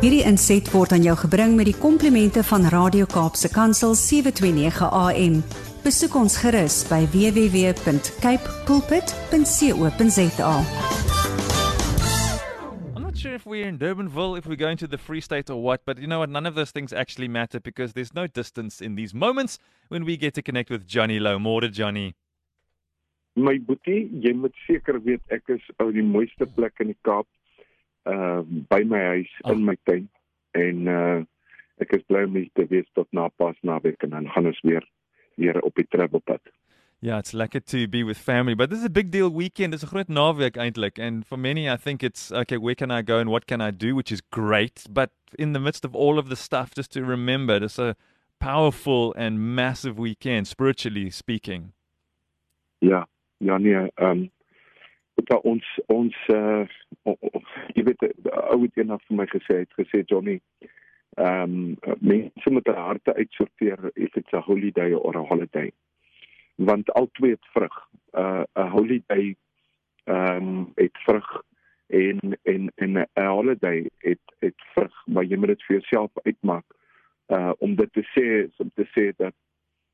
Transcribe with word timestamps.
Hierdie 0.00 0.22
inset 0.24 0.64
word 0.72 0.94
aan 0.96 1.02
jou 1.04 1.12
gebring 1.20 1.58
met 1.58 1.66
die 1.68 1.76
komplimente 1.76 2.40
van 2.48 2.62
Radio 2.72 3.04
Kaapse 3.04 3.50
Kansel 3.52 3.92
729 3.92 4.86
AM. 4.96 5.34
Besoek 5.84 6.14
ons 6.16 6.38
gerus 6.40 6.78
by 6.88 7.02
www.cape 7.12 8.54
pulpit.co.za. 8.64 10.54
I'm 12.96 13.02
not 13.04 13.18
sure 13.18 13.34
if 13.34 13.44
we're 13.44 13.68
in 13.68 13.76
Durbanville, 13.76 14.38
if 14.38 14.46
we're 14.46 14.56
going 14.56 14.78
to 14.78 14.88
the 14.88 14.96
Free 14.96 15.20
State 15.20 15.50
or 15.50 15.60
what, 15.60 15.84
but 15.84 15.98
you 15.98 16.06
know 16.06 16.20
what? 16.20 16.30
None 16.30 16.46
of 16.46 16.54
those 16.54 16.70
things 16.72 16.94
actually 16.94 17.28
matter 17.28 17.60
because 17.60 17.92
there's 17.92 18.14
no 18.14 18.26
distance 18.26 18.80
in 18.80 18.94
these 18.94 19.12
moments 19.12 19.58
when 19.88 20.06
we 20.06 20.16
get 20.16 20.32
to 20.32 20.40
connect 20.40 20.70
with 20.70 20.86
Johnny 20.86 21.20
Low. 21.20 21.38
More 21.38 21.60
to 21.60 21.68
Johnny. 21.68 22.14
My 23.36 23.60
boetie, 23.60 24.08
jy 24.24 24.32
moet 24.32 24.56
seker 24.64 24.96
weet 25.04 25.20
ek 25.28 25.52
is 25.52 25.68
ou 25.76 25.92
die 25.92 26.02
mooiste 26.02 26.48
plek 26.56 26.80
in 26.80 26.88
die 26.94 26.98
Kaap. 27.04 27.28
Uh 28.04 28.40
by 28.68 28.84
my 28.84 28.98
huis 28.98 29.28
Oh. 29.44 29.52
in 29.52 29.64
my 29.64 29.76
tuin 29.84 30.08
en 30.52 30.88
uh 30.88 31.24
ek 31.80 31.92
is 31.96 32.02
bly 32.08 32.24
om 32.24 32.34
hier 32.34 32.50
te 32.54 32.66
wees 32.68 32.88
tot 32.94 33.08
na 33.12 33.28
pas 33.28 33.56
naweek 33.62 34.02
en 34.02 34.10
dan 34.10 34.28
gaan 34.28 34.46
ons 34.46 34.60
weer 34.62 34.84
weer 35.36 35.60
op 35.60 35.74
die 35.74 35.86
travelpad. 35.88 36.40
Yeah, 37.02 37.18
it's 37.18 37.32
lekker 37.32 37.60
to 37.64 37.88
be 37.88 38.02
with 38.04 38.18
family, 38.18 38.54
but 38.54 38.68
this 38.68 38.78
is 38.80 38.84
a 38.84 38.90
big 38.90 39.10
deal 39.10 39.30
weekend. 39.30 39.72
It's 39.72 39.82
a 39.82 39.86
groot 39.86 40.08
naweek 40.08 40.56
eintlik 40.56 40.98
and 40.98 41.24
for 41.26 41.38
many 41.38 41.68
I 41.70 41.76
think 41.76 42.02
it's 42.02 42.30
okay, 42.32 42.58
where 42.58 42.74
can 42.74 42.90
I 42.90 43.02
go 43.02 43.18
and 43.18 43.30
what 43.30 43.46
can 43.46 43.60
I 43.60 43.70
do, 43.70 43.94
which 43.94 44.12
is 44.12 44.20
great, 44.20 44.84
but 44.90 45.10
in 45.38 45.52
the 45.52 45.60
midst 45.60 45.84
of 45.84 45.94
all 45.94 46.18
of 46.18 46.28
the 46.28 46.36
stuff 46.36 46.74
just 46.76 46.92
to 46.92 47.04
remember 47.04 47.56
it's 47.64 47.78
a 47.78 47.94
powerful 48.38 49.14
and 49.16 49.54
massive 49.54 49.98
weekend 49.98 50.46
spiritually 50.46 51.10
speaking. 51.10 51.72
Ja, 52.80 53.06
ja 53.38 53.58
nee, 53.58 53.74
ehm 53.74 54.10
um, 54.10 54.30
dat 55.24 55.42
ons 55.42 55.80
ons 55.86 56.16
uh 56.34 56.64
o- 57.02 57.18
o- 57.20 57.42
jy 57.74 57.82
weet 57.84 58.02
'n 58.02 58.12
ou 58.52 58.62
het 58.62 58.76
eendag 58.76 59.02
vir 59.08 59.16
my 59.16 59.26
gesê 59.26 59.54
het 59.64 59.72
gesê 59.80 60.04
Johnny 60.06 60.40
ehm 61.16 61.76
um, 61.82 61.98
mense 61.98 62.50
met 62.50 62.66
hulle 62.66 62.78
harte 62.78 63.14
uitsorteer 63.14 63.90
if 63.94 64.16
it's 64.16 64.32
a 64.32 64.40
holiday 64.40 64.92
or 64.92 65.16
a 65.16 65.24
holiday. 65.26 65.72
Want 66.54 66.92
al 66.92 67.08
twee 67.12 67.30
het 67.30 67.46
vrug. 67.52 67.76
Uh 68.12 68.42
'n 68.54 68.68
holiday 68.68 69.36
ehm 70.04 70.36
um, 70.36 70.72
het 70.74 70.98
vrug 71.06 71.42
en 71.86 72.38
en 72.42 72.72
en 72.74 72.92
'n 72.92 73.26
holiday 73.26 73.90
het 73.98 74.24
het 74.38 74.60
vrug, 74.74 75.02
maar 75.06 75.24
jy 75.24 75.36
moet 75.36 75.48
dit 75.48 75.62
vir 75.62 75.76
jouself 75.76 76.10
uitmaak. 76.22 76.64
Uh 77.26 77.52
om 77.58 77.74
dit 77.74 77.92
te 77.92 78.04
sê 78.14 78.50
om 78.56 78.70
te 78.74 78.86
sê 78.94 79.16
dat 79.16 79.34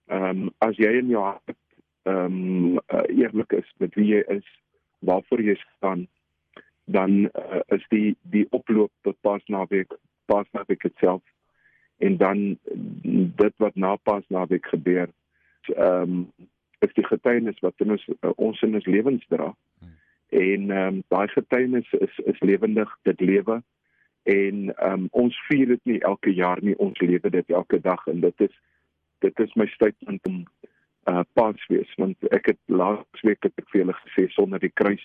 ehm 0.06 0.42
um, 0.42 0.50
as 0.58 0.76
jy 0.76 0.90
in 0.98 1.08
jou 1.08 1.22
hart 1.22 1.58
ehm 2.02 2.24
um, 2.24 2.74
uh, 2.74 3.18
eerlik 3.18 3.52
is 3.52 3.74
met 3.78 3.94
wie 3.94 4.06
jy 4.06 4.22
is, 4.28 4.46
waarvoor 5.06 5.42
jy 5.42 5.56
staan, 5.76 6.06
dan 6.84 7.18
uh, 7.26 7.62
is 7.74 7.86
die 7.94 8.16
die 8.22 8.46
oploop 8.50 8.92
tot 9.06 9.18
Paasnaweek, 9.26 9.94
Paasnaweek 10.30 10.86
self 11.02 11.22
en 11.98 12.16
dan 12.20 12.58
dit 13.42 13.54
wat 13.62 13.74
na 13.74 13.96
Paasnaweek 13.96 14.66
gebeur, 14.74 15.08
ehm 15.74 16.02
um, 16.02 16.28
is 16.84 16.92
die 16.92 17.06
getuienis 17.06 17.58
wat 17.64 17.80
in 17.80 17.94
ons 17.94 18.04
uh, 18.20 18.30
ons 18.36 18.60
in 18.62 18.74
ons 18.74 18.86
lewens 18.86 19.24
dra. 19.32 19.54
En 20.28 20.70
ehm 20.70 20.98
um, 20.98 21.02
daai 21.08 21.28
getuienis 21.32 21.88
is 21.92 22.20
is 22.32 22.40
lewendig, 22.40 22.98
dit 23.02 23.20
lewe 23.20 23.62
en 24.26 24.76
ehm 24.76 24.92
um, 24.92 25.08
ons 25.10 25.36
vier 25.48 25.66
dit 25.66 25.84
nie 25.84 26.00
elke 26.00 26.34
jaar 26.34 26.62
nie, 26.62 26.76
ons 26.82 27.00
lewe 27.00 27.30
dit 27.30 27.50
elke 27.50 27.80
dag 27.80 28.06
en 28.06 28.20
dit 28.20 28.40
is 28.48 28.54
dit 29.24 29.40
is 29.40 29.54
my 29.54 29.66
statement 29.66 30.26
om 30.26 30.44
uh 31.10 31.22
Paasfees 31.38 31.92
want 32.00 32.28
ek 32.34 32.52
het 32.52 32.58
laasweek 32.66 33.42
het 33.46 33.52
ek 33.62 33.68
vir 33.70 33.82
julle 33.82 33.96
gesê 34.02 34.26
sonder 34.34 34.62
die 34.62 34.74
kruis 34.74 35.02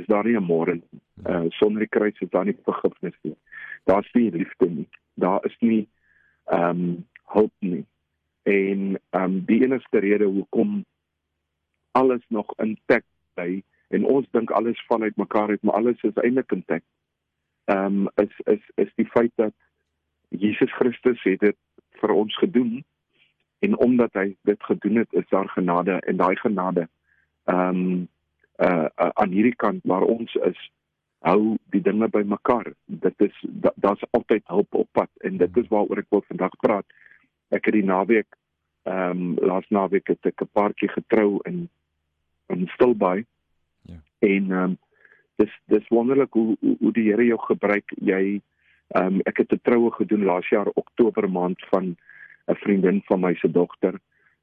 is 0.00 0.06
daar 0.06 0.24
nie 0.24 0.36
'n 0.36 0.44
môre 0.44 0.74
nie. 0.74 1.00
Uh 1.28 1.46
sonder 1.50 1.80
die 1.80 1.94
kruis 1.98 2.20
is 2.20 2.30
daar 2.30 2.44
nie 2.44 2.56
vergifnis 2.64 3.18
nie. 3.22 3.36
Daar's 3.84 4.12
nie 4.14 4.30
liefde 4.30 4.68
nie. 4.70 4.88
Daar 5.14 5.44
is 5.44 5.56
nie 5.60 5.88
ehm 6.44 6.80
um, 6.80 7.06
hoop 7.24 7.52
nie. 7.60 7.84
En 8.42 8.98
ehm 9.10 9.24
um, 9.24 9.44
die 9.44 9.62
enigste 9.64 9.98
rede 9.98 10.24
hoekom 10.24 10.84
alles 11.92 12.24
nog 12.28 12.54
intact 12.56 13.06
bly 13.34 13.62
en 13.88 14.04
ons 14.04 14.26
dink 14.30 14.50
alles 14.50 14.80
val 14.86 15.02
uit 15.02 15.16
mekaar 15.16 15.48
uit, 15.48 15.62
maar 15.62 15.74
alles 15.74 16.02
is 16.02 16.14
eintlik 16.14 16.52
intact. 16.52 16.88
Ehm 17.64 18.06
um, 18.06 18.08
is 18.14 18.40
is 18.44 18.70
is 18.74 18.92
die 18.94 19.06
feit 19.06 19.32
dat 19.34 19.54
Jesus 20.28 20.72
Christus 20.72 21.22
het 21.22 21.40
dit 21.40 21.56
vir 22.00 22.10
ons 22.10 22.36
gedoen 22.36 22.84
en 23.62 23.78
omdat 23.78 24.12
hy 24.18 24.32
dit 24.48 24.62
gedoen 24.68 25.02
het 25.02 25.12
is 25.12 25.28
daar 25.30 25.48
genade 25.48 26.00
en 26.00 26.16
daai 26.16 26.36
genade 26.36 26.88
ehm 27.44 27.68
um, 27.68 28.08
uh, 28.58 28.86
uh 28.96 29.10
aan 29.22 29.34
hierdie 29.34 29.56
kant 29.56 29.80
waar 29.84 30.02
ons 30.02 30.34
is 30.34 30.60
hou 31.22 31.56
die 31.74 31.82
dinge 31.82 32.08
bymekaar 32.08 32.72
dit 32.86 33.26
is 33.26 33.36
da- 33.42 33.74
daar's 33.74 34.04
altyd 34.10 34.42
hulp 34.46 34.74
op 34.74 34.88
pad 34.92 35.10
en 35.20 35.36
dit 35.36 35.56
is 35.56 35.68
waaroor 35.68 36.02
ek 36.02 36.10
wil 36.10 36.24
vandag 36.26 36.56
praat. 36.60 36.86
Ek 37.50 37.64
het 37.64 37.74
die 37.74 37.86
naweek 37.86 38.28
ehm 38.82 39.10
um, 39.10 39.34
laas 39.38 39.68
naweek 39.70 40.08
het 40.10 40.26
ek 40.26 40.42
'n 40.42 40.50
paartjie 40.52 40.88
getrou 40.88 41.40
in 41.44 41.68
in 42.48 42.66
Stilbaai. 42.74 43.24
Ja. 43.82 43.98
en 44.18 44.50
ehm 44.50 44.62
um, 44.62 44.78
dis 45.36 45.52
dis 45.66 45.88
wonderlik 45.88 46.32
hoe 46.32 46.56
hoe, 46.60 46.76
hoe 46.80 46.92
die 46.92 47.10
Here 47.10 47.24
jou 47.24 47.38
gebruik. 47.38 47.92
Jy 47.96 48.40
ehm 48.88 49.06
um, 49.06 49.20
ek 49.24 49.36
het 49.36 49.52
'n 49.52 49.60
troue 49.62 49.90
gedoen 49.90 50.24
laas 50.24 50.48
jaar 50.48 50.68
Oktober 50.74 51.30
maand 51.30 51.66
van 51.70 51.96
'n 52.46 52.54
vriendin 52.64 53.02
van 53.04 53.20
my 53.20 53.34
se 53.34 53.50
dogter 53.50 54.00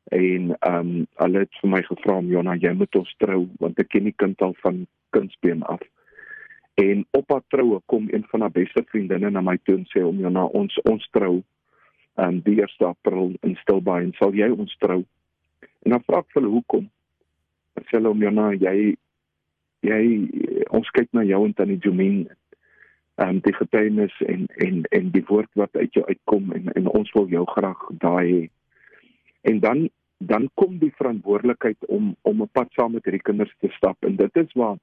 en 0.09 0.55
ehm 0.59 0.75
um, 0.75 1.07
hulle 1.15 1.39
het 1.39 1.53
vir 1.61 1.69
my 1.69 1.81
gevra 1.85 2.17
om 2.17 2.27
Jonna 2.27 2.55
jy 2.55 2.73
moet 2.73 2.95
ons 2.95 3.15
trou 3.17 3.47
want 3.59 3.79
ek 3.79 3.89
ken 3.93 4.07
die 4.09 4.15
kind 4.15 4.41
al 4.41 4.55
van 4.63 4.87
kindsbeen 5.09 5.63
af. 5.63 5.81
En 6.79 7.05
op 7.11 7.29
haar 7.29 7.43
troue 7.47 7.81
kom 7.85 8.07
een 8.09 8.25
van 8.31 8.41
haar 8.41 8.51
beste 8.51 8.83
vriendinne 8.87 9.29
na 9.29 9.41
my 9.41 9.57
toe 9.63 9.75
en 9.75 9.85
sê 9.93 10.03
om 10.05 10.19
Jonna 10.19 10.45
ons 10.45 10.79
ons 10.89 11.09
trou 11.11 11.43
ehm 12.15 12.27
um, 12.27 12.41
die 12.45 12.61
1 12.61 12.87
April 12.87 13.35
in 13.41 13.55
Stilbaai 13.61 14.03
en 14.03 14.15
sal 14.17 14.33
jy 14.33 14.49
ons 14.49 14.75
trou? 14.77 15.03
En 15.85 15.91
dan 15.91 16.03
vra 16.07 16.23
ek 16.23 16.31
vir 16.33 16.41
hulle 16.41 16.55
hoekom? 16.55 16.89
Dan 17.75 17.85
sê 17.85 17.97
hulle 17.99 18.15
om 18.15 18.23
Jonna 18.23 18.49
jy 18.53 18.95
jy 19.85 20.01
ons 20.75 20.89
kyk 20.91 21.13
na 21.13 21.23
jou 21.23 21.45
en 21.45 21.53
tannie 21.53 21.79
Jomien 21.83 22.25
ehm 23.19 23.29
um, 23.29 23.39
die 23.43 23.53
getuienis 23.53 24.15
en 24.31 24.45
en 24.65 24.83
en 24.95 25.09
die 25.11 25.23
woord 25.27 25.49
wat 25.59 25.75
uit 25.75 25.93
jou 25.93 26.05
uitkom 26.07 26.51
en 26.55 26.69
en 26.79 26.85
ons 26.87 27.11
wil 27.17 27.27
jou 27.27 27.45
graag 27.45 27.81
daai 28.03 28.27
hê. 28.27 28.43
En 29.41 29.59
dan 29.59 29.89
dan 30.17 30.49
kom 30.53 30.77
die 30.79 30.93
verantwoordelikheid 30.95 31.85
om 31.85 32.15
om 32.21 32.41
'n 32.41 32.49
pad 32.51 32.71
saam 32.71 32.91
met 32.91 33.03
hierdie 33.03 33.27
kinders 33.29 33.55
te 33.59 33.67
stap 33.75 33.97
en 34.03 34.15
dit 34.15 34.37
is 34.43 34.53
waar 34.53 34.77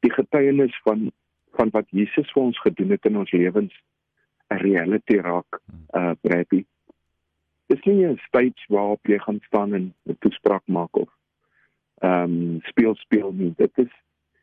die 0.00 0.12
getuienis 0.12 0.80
van 0.82 1.12
van 1.56 1.70
wat 1.70 1.86
Jesus 1.90 2.32
vir 2.32 2.42
ons 2.42 2.60
gedoen 2.60 2.90
het 2.90 3.04
in 3.04 3.16
ons 3.16 3.32
lewens 3.32 3.74
'n 4.50 4.60
reality 4.64 5.16
raak 5.16 5.60
uh 5.94 6.12
Bradley. 6.20 6.64
Dis 7.66 7.82
nie 7.84 8.06
'n 8.06 8.20
stage 8.26 8.64
waarop 8.68 9.06
jy 9.06 9.18
gaan 9.18 9.40
staan 9.40 9.74
en 9.74 9.94
'n 10.04 10.16
toespraak 10.18 10.66
maak 10.66 10.96
of 10.96 11.08
ehm 12.00 12.22
um, 12.22 12.60
speel 12.62 12.94
speel 12.94 13.32
nie. 13.32 13.52
Dit 13.56 13.78
is 13.78 13.92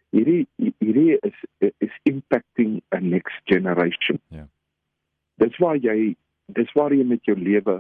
hierdie 0.10 0.48
hierdie 0.78 1.18
is 1.22 1.72
is 1.78 1.96
impacting 2.04 2.82
a 2.96 3.00
next 3.00 3.42
generation. 3.46 4.20
Ja. 4.28 4.48
Dis 5.36 5.57
waar 5.68 5.80
jy 5.84 6.16
dis 6.58 6.74
waar 6.80 6.96
jy 6.96 7.06
met 7.14 7.30
jou 7.30 7.38
lewe 7.38 7.78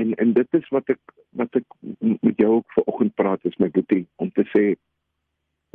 en 0.00 0.14
en 0.24 0.32
dit 0.38 0.58
is 0.60 0.72
wat 0.78 0.96
ek 0.96 1.14
wat 1.42 1.60
ek 1.60 1.68
met 1.98 2.42
jou 2.44 2.56
ook 2.60 2.78
vanoggend 2.78 3.14
praat 3.20 3.50
is 3.50 3.60
my 3.62 3.70
boetie 3.76 4.04
om 4.24 4.30
te 4.38 4.46
sê 4.54 4.64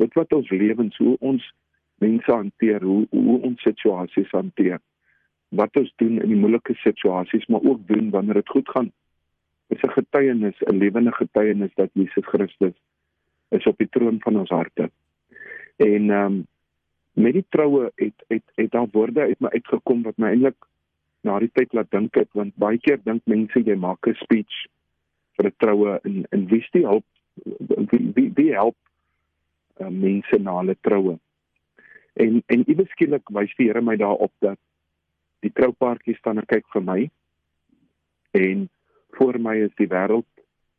weet 0.01 0.19
wat 0.19 0.33
ons 0.39 0.49
lewens 0.49 0.97
hoe 1.03 1.15
ons 1.31 1.53
mense 2.03 2.31
hanteer 2.31 2.85
hoe 2.85 3.01
hoe 3.11 3.39
ons 3.49 3.65
situasies 3.69 4.31
hanteer 4.38 4.79
wat 5.49 5.77
ons 5.79 5.91
doen 5.95 6.19
in 6.19 6.31
die 6.31 6.39
moeilike 6.39 6.75
situasies 6.83 7.45
maar 7.47 7.63
ook 7.63 7.88
doen 7.88 8.09
wanneer 8.09 8.41
dit 8.41 8.49
goed 8.49 8.69
gaan. 8.69 8.91
Is 9.67 9.81
'n 9.81 9.95
getuienis 9.99 10.61
'n 10.61 10.77
lewende 10.77 11.11
getuienis 11.11 11.73
dat 11.75 11.89
Jesus 11.94 12.25
Christus 12.25 12.73
is 13.49 13.65
op 13.65 13.77
die 13.77 13.89
troon 13.89 14.19
van 14.19 14.39
ons 14.39 14.49
harte. 14.49 14.91
En 15.75 16.09
ehm 16.09 16.25
um, 16.25 16.47
met 17.13 17.33
die 17.33 17.45
troue 17.49 17.91
het 17.95 18.23
het 18.27 18.44
het 18.56 18.71
daar 18.71 18.88
woorde 18.91 19.21
uit 19.21 19.39
my 19.39 19.50
uitgekom 19.50 20.03
wat 20.03 20.18
my 20.18 20.27
eintlik 20.27 20.65
na 21.24 21.40
die 21.40 21.52
tyd 21.54 21.74
laat 21.74 21.92
dink 21.92 22.16
het 22.16 22.30
want 22.34 22.56
baie 22.56 22.78
keer 22.78 23.00
dink 23.04 23.24
mense 23.25 23.60
jy 23.60 23.75
maak 23.75 24.08
'n 24.08 24.18
speech 24.24 24.56
vir 25.38 25.50
'n 25.50 25.56
troue 25.64 26.00
en 26.04 26.25
en 26.31 26.48
wie 26.48 26.60
is 26.60 26.69
die 26.74 26.86
hulp 26.86 27.06
wie 27.92 28.12
wie, 28.16 28.31
wie 28.36 28.52
help 28.54 28.78
uh, 29.81 29.90
mense 29.90 30.40
na 30.40 30.58
hulle 30.60 30.75
troue 30.81 31.19
en 32.25 32.42
en 32.48 32.66
iewes 32.68 32.90
skielik 32.96 33.30
wys 33.30 33.54
die 33.58 33.69
Here 33.69 33.81
my 33.81 33.96
daarop 33.96 34.34
dat 34.42 34.60
die 35.42 35.54
troupaartjie 35.54 36.18
staan 36.18 36.38
en 36.42 36.50
kyk 36.54 36.66
vir 36.74 36.81
my 36.81 37.10
en 38.31 38.69
voor 39.18 39.40
my 39.40 39.56
is 39.66 39.75
die 39.78 39.90
wêreld 39.90 40.28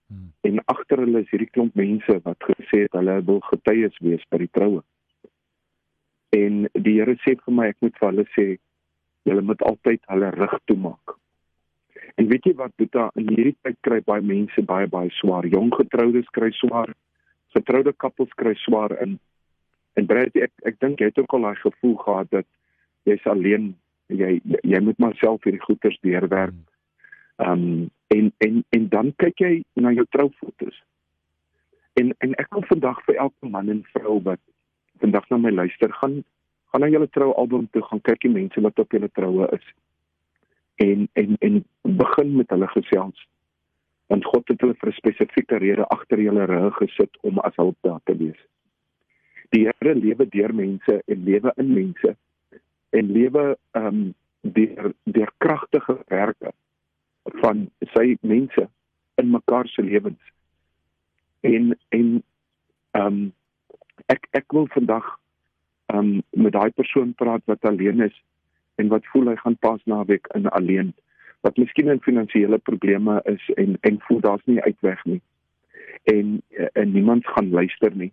Hmm. 0.09 0.33
en 0.41 0.61
agter 0.65 1.03
hulle 1.05 1.21
is 1.21 1.29
hierdie 1.29 1.51
klomp 1.53 1.75
mense 1.77 2.15
wat 2.25 2.45
gesê 2.49 2.87
het 2.87 2.95
hulle 2.97 3.19
wil 3.27 3.43
getuies 3.45 3.97
wees 4.01 4.23
by 4.33 4.39
die 4.41 4.53
troue 4.57 4.81
en 6.33 6.63
die 6.73 6.95
Here 6.97 7.17
sê 7.25 7.35
vir 7.37 7.55
my 7.59 7.67
ek 7.69 7.85
moet 7.85 7.99
vir 8.01 8.09
hulle 8.09 8.25
sê 8.33 8.47
julle 9.23 9.43
moet 9.43 9.63
altyd 9.63 10.03
hulle 10.13 10.31
rug 10.31 10.59
toemaak. 10.65 11.17
En 12.19 12.27
weet 12.27 12.45
jy 12.45 12.55
wat 12.59 12.75
Boeta 12.77 13.09
in 13.19 13.29
hierdie 13.31 13.57
tyd 13.63 13.77
kry 13.87 14.01
baie 14.07 14.23
mense 14.25 14.63
baie 14.67 14.89
baie 14.91 15.11
swaar. 15.21 15.47
Jong 15.47 15.71
getroudes 15.75 16.31
kry 16.35 16.51
swaar. 16.57 16.91
Getroude 17.55 17.93
koppels 17.93 18.33
kry 18.41 18.55
swaar 18.65 18.95
in 19.03 19.19
en 19.99 20.07
Brad 20.07 20.37
ek 20.39 20.53
ek 20.69 20.79
dink 20.83 21.01
jy 21.03 21.11
het 21.11 21.19
ook 21.19 21.35
al 21.35 21.49
daai 21.49 21.61
gevoel 21.63 21.95
gehad 22.03 22.33
dat 22.35 22.47
jy's 23.09 23.27
alleen. 23.31 23.73
Jy 24.09 24.39
jy 24.63 24.81
moet 24.83 24.99
maar 25.03 25.17
self 25.21 25.47
hierdie 25.47 25.63
goeters 25.63 25.99
deurwerk. 26.07 26.59
Ehm 27.39 27.65
um, 27.69 27.87
en 28.09 28.33
en 28.45 28.63
en 28.75 28.89
dan 28.89 29.13
kyk 29.23 29.43
jy 29.45 29.53
na 29.77 29.93
jou 29.93 30.07
troufoto's. 30.11 30.79
En 32.01 32.15
en 32.25 32.35
ek 32.41 32.55
wil 32.55 32.65
vandag 32.71 33.03
vir 33.07 33.19
elke 33.27 33.51
man 33.55 33.69
en 33.69 33.83
vrou 33.95 34.19
wat 34.27 34.43
vandag 35.03 35.29
na 35.31 35.39
my 35.39 35.51
luister 35.55 35.93
gaan 36.01 36.23
gaan 36.69 36.81
na 36.81 36.91
julle 36.93 37.09
troualbum 37.09 37.69
toe 37.73 37.83
gaan 37.83 38.01
kyk 38.01 38.21
die 38.27 38.35
mense 38.35 38.61
wat 38.61 38.79
op 38.79 38.93
julle 38.93 39.09
troue 39.17 39.49
is. 39.57 39.67
En 40.85 41.09
en 41.13 41.37
en 41.41 41.65
begin 41.83 42.37
met 42.37 42.51
hulle 42.51 42.69
gesels. 42.75 43.27
Want 44.09 44.25
God 44.25 44.49
het 44.49 44.61
hulle 44.61 44.77
vir 44.81 44.89
'n 44.89 45.01
spesifieke 45.01 45.57
rede 45.59 45.89
agter 45.89 46.21
julle 46.21 46.45
rug 46.45 46.77
gesit 46.77 47.19
om 47.21 47.39
as 47.39 47.57
hulp 47.57 47.77
daar 47.81 48.01
te 48.05 48.17
wees. 48.17 48.41
Die 49.51 49.65
Here 49.65 49.95
lewe 49.95 50.29
deur 50.29 50.55
mense 50.55 51.03
en 51.07 51.25
lewe 51.25 51.53
in 51.57 51.73
mense 51.73 52.17
en 52.91 53.13
lewe 53.13 53.59
ehm 53.73 53.87
um, 53.87 54.15
deur 54.41 54.93
deur 55.05 55.33
kragtige 55.37 55.99
werke 56.07 56.53
van 57.23 57.69
sy 57.95 58.17
mense 58.21 58.69
in 59.15 59.31
mekaar 59.31 59.67
se 59.69 59.83
lewens. 59.83 60.21
En 61.41 61.79
en 61.89 62.23
ehm 62.91 63.07
um, 63.07 63.33
ek 64.07 64.29
ek 64.31 64.53
wil 64.53 64.67
vandag 64.67 65.19
um, 65.95 66.23
met 66.31 66.53
daai 66.53 66.71
persoon 66.71 67.15
praat 67.15 67.43
wat 67.45 67.65
alleen 67.65 68.01
is 68.01 68.23
en 68.75 68.89
wat 68.89 69.07
voel 69.13 69.29
hy 69.33 69.37
gaan 69.37 69.57
pas 69.57 69.81
naweek 69.85 70.27
in 70.35 70.49
alleen 70.49 70.95
wat 71.41 71.57
miskien 71.57 71.89
in 71.89 72.03
finansiële 72.03 72.59
probleme 72.59 73.21
is 73.25 73.51
en 73.55 73.77
en 73.81 74.01
voel 74.07 74.21
daar's 74.21 74.45
nie 74.45 74.63
uitweg 74.63 75.05
nie. 75.05 75.21
En 76.03 76.43
en 76.73 76.93
niemand 76.93 77.27
gaan 77.27 77.51
luister 77.51 77.95
nie. 77.95 78.13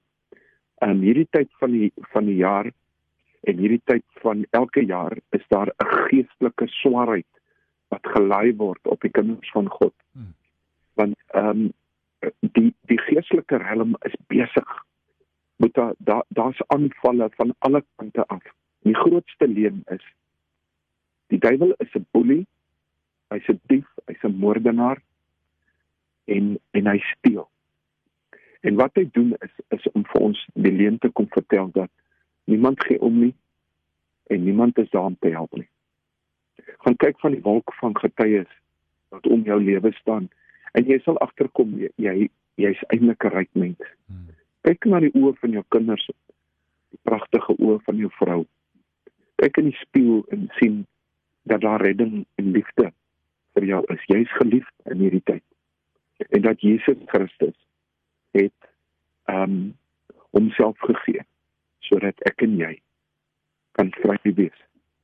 Ehm 0.77 0.91
um, 0.91 1.01
hierdie 1.01 1.27
tyd 1.29 1.49
van 1.59 1.71
die 1.71 1.91
van 1.95 2.25
die 2.25 2.35
jaar 2.35 2.71
en 3.41 3.57
hierdie 3.57 3.81
tyd 3.83 4.03
van 4.21 4.45
elke 4.49 4.85
jaar 4.85 5.17
is 5.29 5.45
daar 5.47 5.67
'n 5.67 5.95
geestelike 6.09 6.67
swaarheid 6.67 7.31
wat 7.87 8.07
gelei 8.15 8.55
word 8.55 8.87
op 8.87 9.01
die 9.01 9.11
kinders 9.11 9.51
van 9.51 9.69
God. 9.69 9.93
Hmm. 10.11 10.33
Want 10.93 11.15
ehm 11.27 11.49
um, 11.49 11.73
die 12.39 12.73
die 12.81 12.99
geestelike 12.99 13.57
riem 13.57 13.95
is 13.99 14.15
besig. 14.27 14.74
Moet 15.75 15.95
daar 15.95 15.95
daar 15.97 16.23
daar's 16.27 16.61
aanvalle 16.67 17.29
van 17.35 17.55
alle 17.59 17.83
kante 17.95 18.27
af. 18.27 18.43
Die 18.79 18.95
grootste 18.95 19.47
leuen 19.47 19.81
is 19.85 20.03
die 21.27 21.39
duiwel 21.39 21.73
is 21.77 21.93
'n 21.93 22.05
boelie. 22.11 22.47
Hy's 23.27 23.47
'n 23.47 23.59
dief, 23.67 23.87
hy's 24.05 24.23
'n 24.23 24.37
moordenaar 24.37 25.01
en 26.25 26.59
en 26.71 26.87
hy 26.87 26.99
steel. 26.99 27.49
En 28.61 28.75
wat 28.75 28.91
hy 28.93 29.09
doen 29.11 29.35
is 29.39 29.51
is 29.67 29.91
om 29.91 30.05
vir 30.05 30.21
ons 30.21 30.47
die 30.53 30.71
leuen 30.71 30.97
te 30.97 31.09
kom 31.09 31.27
vertel 31.29 31.71
dat 31.71 31.89
niemand 32.43 32.83
gee 32.83 33.01
om 33.01 33.19
nie 33.19 33.35
en 34.27 34.43
niemand 34.43 34.77
is 34.77 34.89
daar 34.89 35.05
om 35.05 35.17
te 35.19 35.29
help 35.29 35.53
nie 35.55 35.69
gaan 36.85 36.95
kyk 36.95 37.19
van 37.19 37.31
die 37.31 37.41
wolk 37.41 37.73
van 37.79 37.97
getuies 37.97 38.51
wat 39.13 39.27
om 39.27 39.43
jou 39.47 39.57
lewe 39.63 39.91
staan 39.97 40.29
en 40.77 40.85
jy 40.89 40.99
sal 41.03 41.17
agterkom 41.25 41.73
jy 41.79 42.29
jy's 42.61 42.81
eintlik 42.87 43.25
'n 43.25 43.33
ryk 43.33 43.49
mens. 43.51 43.81
Hmm. 44.07 44.29
Kyk 44.65 44.87
na 44.89 44.97
die 45.03 45.11
oë 45.13 45.35
van 45.37 45.53
jou 45.53 45.61
kinders, 45.69 46.07
die 46.89 47.01
pragtige 47.05 47.53
oë 47.61 47.77
van 47.85 47.99
jou 48.01 48.09
vrou. 48.17 48.39
Kyk 49.37 49.59
in 49.61 49.67
die 49.69 49.77
spieël 49.77 50.23
en 50.33 50.47
sien 50.57 50.79
dat 51.45 51.61
daar 51.61 51.83
redding 51.85 52.23
en 52.41 52.49
liefde 52.55 52.89
vir 53.53 53.67
jou 53.69 53.83
is. 53.93 54.07
Jy's 54.09 54.31
geliefd 54.39 54.89
in 54.89 55.03
hierdie 55.05 55.21
tyd. 55.29 55.43
En 56.33 56.41
dat 56.47 56.65
Jesus 56.65 56.97
Christus 57.11 57.57
het 58.33 58.71
ehm 59.29 59.43
um, 59.43 59.59
homself 60.35 60.79
gegee 60.83 61.21
sodat 61.85 62.19
ek 62.27 62.41
en 62.43 62.57
jy 62.57 62.73
kan 63.77 63.93
vry 64.01 64.17
wees. 64.23 64.57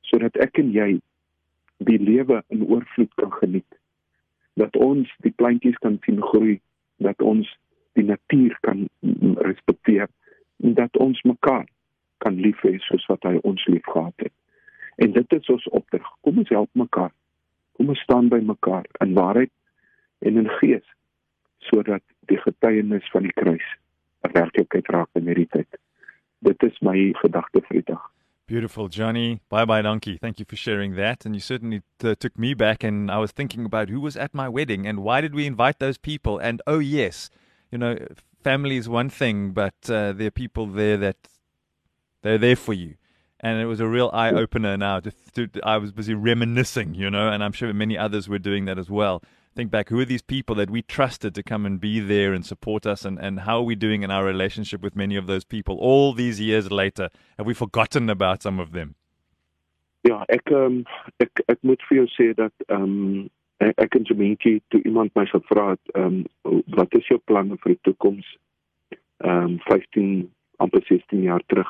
Sodat 0.10 0.36
ek 0.42 0.58
en 0.60 0.74
jy 0.74 0.90
die 1.86 2.00
lewe 2.02 2.42
in 2.50 2.66
oorvloed 2.66 3.14
kan 3.22 3.32
geniet. 3.38 3.78
Dat 4.58 4.76
ons 4.76 5.10
die 5.26 5.34
plantjies 5.38 5.78
kan 5.86 6.00
sien 6.06 6.20
groei, 6.22 6.58
dat 6.98 7.22
ons 7.22 7.48
die 7.94 8.06
natuur 8.08 8.58
kan 8.62 8.88
respekteer 9.38 10.08
en 10.64 10.74
dat 10.74 10.98
ons 10.98 11.22
mekaar 11.22 11.66
kan 12.18 12.38
lief 12.38 12.62
hê 12.66 12.78
soos 12.86 13.06
wat 13.10 13.24
hy 13.28 13.40
ons 13.48 13.66
liefgehad 13.66 14.14
het. 14.26 14.34
En 15.02 15.12
dit 15.12 15.34
is 15.34 15.50
ons 15.50 15.68
opdrag. 15.68 16.08
Kom 16.22 16.38
ons 16.38 16.54
help 16.54 16.70
mekaar. 16.78 17.12
Kom 17.78 17.90
ons 17.90 18.04
staan 18.06 18.30
by 18.30 18.42
mekaar 18.46 18.86
in 19.02 19.16
waarheid 19.18 19.52
en 20.22 20.38
in 20.38 20.50
gees 20.60 20.86
sodat 21.70 22.04
die 22.30 22.40
getuienis 22.42 23.06
van 23.14 23.26
die 23.28 23.36
kruis 23.38 23.68
'n 24.26 24.34
werklikheid 24.34 24.88
raak 24.94 25.10
in 25.14 25.28
hierdie 25.30 25.50
tyd. 25.50 25.78
Dit 26.42 26.64
is 26.64 26.80
my 26.82 27.14
gedagte 27.22 27.62
vir 27.62 27.82
die 27.82 27.88
dag. 27.94 28.12
Beautiful, 28.48 28.90
Johnny. 28.90 29.40
Bye 29.50 29.66
bye, 29.66 29.82
donkey. 29.82 30.18
Thank 30.18 30.38
you 30.40 30.46
for 30.46 30.58
sharing 30.58 30.96
that. 30.96 31.26
And 31.26 31.36
you 31.36 31.40
certainly 31.40 31.82
t- 32.00 32.16
took 32.16 32.38
me 32.38 32.54
back. 32.54 32.84
And 32.84 33.10
I 33.10 33.18
was 33.18 33.32
thinking 33.32 33.66
about 33.66 33.90
who 33.90 34.02
was 34.02 34.18
at 34.18 34.34
my 34.34 34.50
wedding 34.50 34.86
and 34.86 35.00
why 35.00 35.22
did 35.22 35.34
we 35.34 35.46
invite 35.46 35.80
those 35.80 35.98
people. 35.98 36.38
And 36.38 36.62
oh, 36.68 36.80
yes, 36.80 37.30
you 37.72 37.78
know, 37.78 37.98
family 38.44 38.78
is 38.78 38.88
one 38.90 39.10
thing, 39.10 39.52
but 39.52 39.74
uh, 39.90 40.12
there 40.14 40.28
are 40.28 40.32
people 40.32 40.68
there 40.68 40.98
that 40.98 41.18
they're 42.22 42.38
there 42.38 42.56
for 42.56 42.74
you. 42.74 42.96
And 43.40 43.60
it 43.60 43.66
was 43.66 43.80
a 43.80 43.88
real 43.88 44.12
eye 44.14 44.32
opener 44.32 44.78
now. 44.78 45.00
To, 45.00 45.12
to, 45.34 45.50
I 45.64 45.78
was 45.78 45.92
busy 45.92 46.14
reminiscing, 46.14 46.94
you 46.94 47.10
know, 47.10 47.30
and 47.30 47.44
I'm 47.44 47.54
sure 47.54 47.74
many 47.74 47.98
others 47.98 48.30
were 48.30 48.38
doing 48.38 48.66
that 48.66 48.78
as 48.78 48.90
well 48.90 49.24
think 49.56 49.70
back 49.70 49.90
who 49.90 50.00
are 50.00 50.06
these 50.06 50.22
people 50.22 50.56
that 50.56 50.70
we 50.70 50.82
trusted 50.82 51.36
to 51.36 51.44
come 51.44 51.66
and 51.66 51.80
be 51.80 52.00
there 52.00 52.34
and 52.34 52.46
support 52.46 52.86
us 52.86 53.04
and, 53.04 53.20
and 53.20 53.42
how 53.42 53.58
are 53.58 53.64
we 53.64 53.76
doing 53.76 54.04
in 54.04 54.12
our 54.12 54.24
relationship 54.24 54.82
with 54.82 54.96
many 54.96 55.16
of 55.16 55.28
those 55.28 55.44
people 55.44 55.78
all 55.78 56.14
these 56.14 56.40
years 56.40 56.72
later 56.72 57.10
have 57.38 57.46
we 57.46 57.54
forgotten 57.54 58.10
about 58.10 58.42
some 58.42 58.60
of 58.60 58.72
them 58.72 58.96
ja 60.08 60.24
ek 60.30 60.52
um, 60.52 60.86
ek 61.20 61.44
ek 61.48 61.60
moet 61.64 61.84
sê 62.16 62.34
dat 62.34 62.54
um, 62.70 63.30
ek 63.62 63.96
en 63.96 64.08
Jementjie 64.10 64.62
toe 64.74 64.82
iemand 64.84 65.14
my 65.16 65.26
gevra 65.30 65.70
het 65.74 65.96
um, 65.96 66.24
wat 66.78 66.94
is 66.98 67.08
jou 67.08 67.20
planne 67.30 67.58
vir 67.62 67.76
die 67.76 67.84
toekoms 67.90 68.38
um 69.22 69.60
15 69.68 70.32
amper 70.58 70.82
16 70.88 71.22
jaar 71.22 71.44
terug 71.46 71.70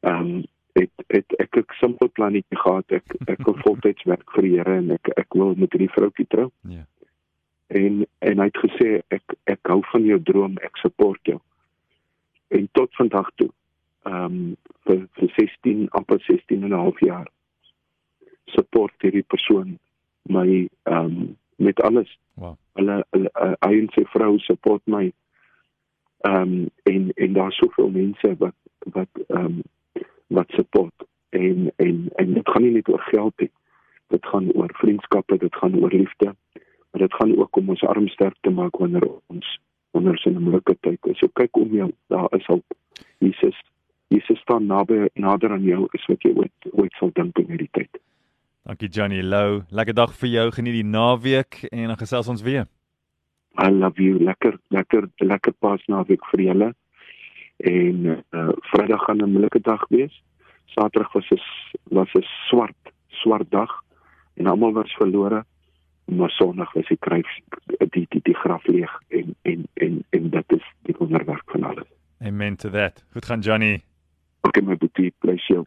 um 0.00 0.42
het 0.72 0.90
het 1.06 1.34
ek 1.38 1.56
'n 1.56 1.64
simpel 1.78 2.10
plannetjie 2.10 2.58
gehad. 2.58 2.90
Ek 2.90 3.04
ek 3.26 3.42
wil 3.44 3.56
voltyds 3.66 4.02
werk 4.02 4.30
vir 4.34 4.42
die 4.42 4.56
Here 4.56 4.76
en 4.76 4.90
ek 4.90 5.08
ek 5.16 5.34
wil 5.34 5.54
met 5.54 5.72
hierdie 5.72 5.94
vroutjie 5.94 6.26
trou. 6.26 6.50
Ja. 6.60 6.86
En 7.66 8.06
en 8.18 8.38
hy 8.38 8.44
het 8.44 8.58
gesê 8.58 9.02
ek 9.08 9.34
ek 9.44 9.60
hou 9.62 9.82
van 9.92 10.04
jou 10.04 10.22
droom, 10.22 10.58
ek 10.62 10.76
support 10.76 11.20
jou. 11.22 11.40
En 12.48 12.68
tot 12.72 12.94
vandag 12.94 13.30
toe. 13.34 13.50
Ehm 14.06 14.24
um, 14.24 14.56
vir 14.86 15.06
vir 15.18 15.30
16 15.36 15.88
amper 15.90 16.20
16 16.20 16.62
en 16.62 16.70
'n 16.70 16.82
half 16.84 17.00
jaar 17.00 17.28
support 18.46 18.94
hierdie 19.02 19.26
persoon 19.26 19.78
my 20.30 20.68
ehm 20.82 21.04
um, 21.04 21.36
met 21.60 21.82
alles. 21.82 22.18
Wow. 22.34 22.56
Hulle 22.78 23.04
hy 23.60 23.72
en 23.76 23.88
sy 23.94 24.06
vrou 24.14 24.38
support 24.46 24.82
my. 24.84 25.10
Ehm 26.28 26.42
um, 26.42 26.68
en 26.88 27.12
en 27.14 27.32
daar's 27.36 27.58
soveel 27.60 27.90
mense 27.96 28.34
wat 28.38 28.56
wat 28.96 29.24
ehm 29.28 29.44
um, 29.44 29.62
wat 30.26 30.50
support 30.56 31.06
en 31.30 31.72
en 31.76 32.08
en 32.16 32.34
dit 32.34 32.48
gaan 32.48 32.62
nie 32.62 32.76
net 32.78 32.88
oor 32.88 33.02
geld 33.10 33.34
nie. 33.44 33.50
Dit 34.14 34.26
gaan 34.26 34.52
oor 34.52 34.72
vriendskappe, 34.82 35.36
dit 35.38 35.56
gaan 35.56 35.76
oor 35.78 35.92
liefde. 35.92 36.34
Maar 36.90 37.02
dit 37.06 37.14
gaan 37.14 37.36
ook 37.38 37.56
om 37.56 37.68
ons 37.68 37.84
arm 37.84 38.08
sterk 38.08 38.36
te 38.40 38.50
maak 38.50 38.76
wanneer 38.76 39.06
ons 39.26 39.60
wanneer 39.90 40.12
ons 40.12 40.24
in 40.24 40.36
'n 40.36 40.42
moeilike 40.42 40.76
tyd 40.80 41.06
is. 41.06 41.18
So 41.18 41.28
kyk 41.32 41.56
om 41.56 41.74
jou, 41.74 41.90
daar 42.06 42.28
is 42.30 42.46
hulp. 42.46 42.64
Jesus 43.18 43.62
Jesus 44.08 44.40
staan 44.40 44.66
naby 44.66 45.08
nader 45.14 45.50
aan 45.50 45.62
jou 45.62 45.88
is 45.92 46.06
wat 46.06 46.22
jy 46.22 46.32
ooit 46.34 46.72
ooit 46.72 46.92
sal 46.98 47.10
dink 47.14 47.38
in 47.38 47.46
hierdie 47.46 47.70
tyd. 47.70 48.00
Dankie 48.62 48.88
Johnny 48.88 49.22
Lou. 49.22 49.62
Lekker 49.70 49.94
dag 49.94 50.12
vir 50.14 50.28
jou. 50.28 50.50
Geniet 50.52 50.74
die 50.74 50.84
naweek 50.84 51.62
en 51.70 51.86
dan 51.86 51.98
gesels 51.98 52.28
ons 52.28 52.42
weer. 52.42 52.66
I 53.58 53.70
love 53.70 54.02
you. 54.02 54.18
Lekker 54.18 54.58
lekker 54.68 55.08
lekker 55.16 55.52
pas 55.58 55.82
naweek 55.88 56.24
vir 56.32 56.40
julle 56.40 56.72
en 57.60 58.04
uh, 58.06 58.48
Vrydag 58.72 59.04
gaan 59.04 59.22
'n 59.22 59.32
moeilike 59.32 59.60
dag 59.60 59.84
wees. 59.88 60.22
Saterdag 60.64 61.12
was 61.12 61.30
'n 61.30 61.40
was 61.90 62.14
'n 62.14 62.24
swart 62.48 62.92
swart 63.08 63.50
dag 63.50 63.70
en 64.34 64.46
almal 64.46 64.72
was 64.72 64.92
verlore. 64.92 65.44
Maar 66.04 66.30
Sondag 66.30 66.72
was 66.72 66.86
die 66.86 66.98
kruis 66.98 67.40
die 67.66 68.06
die 68.08 68.20
die 68.22 68.34
graf 68.34 68.66
leeg 68.66 69.00
en 69.08 69.34
en 69.42 69.68
en 69.74 70.04
en 70.10 70.30
dit 70.30 70.52
is 70.52 70.64
die 70.82 70.94
wonderwerk 70.98 71.50
van 71.50 71.62
alles. 71.64 71.88
Amen 72.20 72.56
to 72.56 72.70
that. 72.70 73.04
Goed 73.12 73.24
gaan 73.24 73.40
Johnny. 73.40 73.82
Okay 74.40 74.62
my 74.62 74.76
boetie, 74.76 75.12
bless 75.18 75.46
you. 75.46 75.66